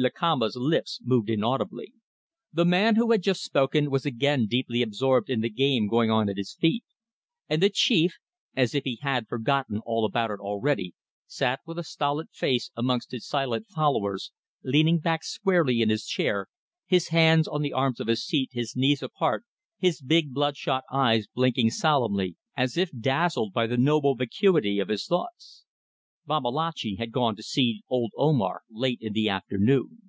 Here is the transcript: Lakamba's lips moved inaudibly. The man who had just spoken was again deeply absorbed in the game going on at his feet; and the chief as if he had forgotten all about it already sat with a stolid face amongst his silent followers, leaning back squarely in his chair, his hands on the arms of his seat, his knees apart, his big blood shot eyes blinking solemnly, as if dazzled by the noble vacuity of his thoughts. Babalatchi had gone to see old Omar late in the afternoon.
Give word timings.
Lakamba's 0.00 0.54
lips 0.54 1.00
moved 1.02 1.28
inaudibly. 1.28 1.92
The 2.52 2.64
man 2.66 2.94
who 2.94 3.10
had 3.10 3.20
just 3.20 3.42
spoken 3.42 3.90
was 3.90 4.06
again 4.06 4.46
deeply 4.46 4.80
absorbed 4.80 5.28
in 5.28 5.40
the 5.40 5.50
game 5.50 5.88
going 5.88 6.08
on 6.08 6.28
at 6.28 6.36
his 6.36 6.54
feet; 6.54 6.84
and 7.48 7.60
the 7.60 7.68
chief 7.70 8.14
as 8.54 8.76
if 8.76 8.84
he 8.84 9.00
had 9.02 9.26
forgotten 9.26 9.80
all 9.84 10.04
about 10.04 10.30
it 10.30 10.38
already 10.38 10.94
sat 11.26 11.58
with 11.66 11.80
a 11.80 11.82
stolid 11.82 12.28
face 12.30 12.70
amongst 12.76 13.10
his 13.10 13.26
silent 13.26 13.66
followers, 13.66 14.30
leaning 14.62 15.00
back 15.00 15.24
squarely 15.24 15.80
in 15.82 15.88
his 15.88 16.06
chair, 16.06 16.46
his 16.86 17.08
hands 17.08 17.48
on 17.48 17.62
the 17.62 17.72
arms 17.72 17.98
of 17.98 18.06
his 18.06 18.24
seat, 18.24 18.50
his 18.52 18.76
knees 18.76 19.02
apart, 19.02 19.44
his 19.78 20.00
big 20.00 20.32
blood 20.32 20.56
shot 20.56 20.84
eyes 20.92 21.26
blinking 21.34 21.70
solemnly, 21.70 22.36
as 22.56 22.76
if 22.76 22.88
dazzled 22.96 23.52
by 23.52 23.66
the 23.66 23.76
noble 23.78 24.14
vacuity 24.14 24.78
of 24.78 24.90
his 24.90 25.06
thoughts. 25.06 25.64
Babalatchi 26.30 26.96
had 26.96 27.10
gone 27.10 27.36
to 27.36 27.42
see 27.42 27.80
old 27.88 28.12
Omar 28.14 28.60
late 28.68 28.98
in 29.00 29.14
the 29.14 29.30
afternoon. 29.30 30.02